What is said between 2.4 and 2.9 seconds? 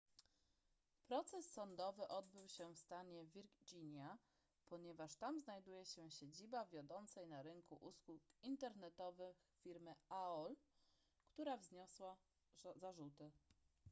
się w